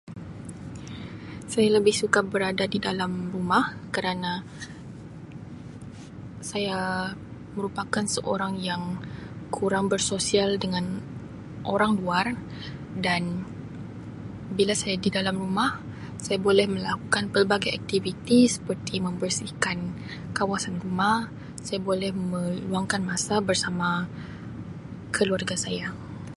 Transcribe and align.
Saya 1.51 1.67
lebih 1.77 1.93
suka 2.01 2.19
berada 2.33 2.65
di 2.73 2.79
dalam 2.87 3.11
rumah 3.33 3.65
kerana 3.95 4.31
saya 6.49 6.79
merupakan 7.55 8.05
seorang 8.15 8.53
yang 8.69 8.83
kurang 9.57 9.85
bersosial 9.93 10.49
dengan 10.63 10.85
orang 11.73 11.91
luar 12.01 12.25
dan 13.05 13.23
bila 14.57 14.73
saya 14.81 14.95
di 15.05 15.09
dalam 15.17 15.35
rumah 15.43 15.71
saya 16.25 16.37
boleh 16.47 16.65
melakukan 16.75 17.25
pelbagai 17.33 17.69
aktiviti 17.79 18.39
seperti 18.55 18.95
membersihkan 19.07 19.77
kawasan 20.37 20.75
rumah 20.83 21.17
saya 21.65 21.77
boleh 21.89 22.09
meluangkan 22.27 23.01
masa 23.11 23.35
bersama 23.49 23.89
keluarga 25.17 25.53
saya. 25.65 25.87